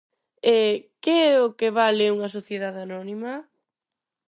[0.55, 0.57] E
[1.03, 3.33] ¿que é o que vale unha sociedade anónima?